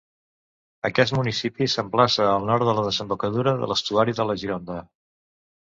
Aquest 0.89 1.13
municipi 1.17 1.67
s'emplaça 1.75 2.25
al 2.31 2.49
nord 2.53 2.67
de 2.71 2.75
la 2.81 2.87
desembocadura 2.89 3.55
de 3.65 3.73
l'estuari 3.75 4.21
de 4.23 4.31
la 4.31 4.39
Gironda. 4.45 4.85